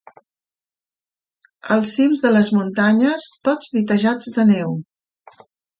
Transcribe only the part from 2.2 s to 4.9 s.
de les muntanyes tots ditejats de neu.